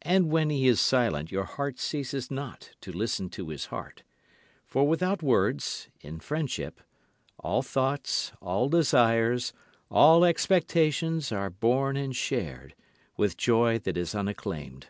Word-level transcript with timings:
And 0.00 0.30
when 0.30 0.48
he 0.48 0.66
is 0.66 0.80
silent 0.80 1.30
your 1.30 1.44
heart 1.44 1.78
ceases 1.78 2.30
not 2.30 2.70
to 2.80 2.90
listen 2.90 3.28
to 3.28 3.50
his 3.50 3.66
heart; 3.66 4.04
For 4.64 4.88
without 4.88 5.22
words, 5.22 5.88
in 6.00 6.20
friendship, 6.20 6.80
all 7.38 7.60
thoughts, 7.60 8.32
all 8.40 8.70
desires, 8.70 9.52
all 9.90 10.24
expectations 10.24 11.30
are 11.30 11.50
born 11.50 11.98
and 11.98 12.16
shared, 12.16 12.74
with 13.18 13.36
joy 13.36 13.78
that 13.80 13.98
is 13.98 14.14
unacclaimed. 14.14 14.86